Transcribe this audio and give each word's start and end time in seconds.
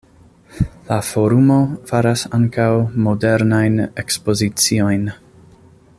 La 0.87 0.95
forumo 1.09 1.57
faras 1.91 2.23
ankaŭ 2.39 2.67
modernajn 3.09 3.79
ekspoziciojn. 4.05 5.09